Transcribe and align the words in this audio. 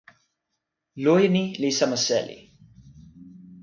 loje 1.03 1.27
ni 1.35 1.43
li 1.61 1.71
sama 1.79 1.97
seli. 2.05 2.37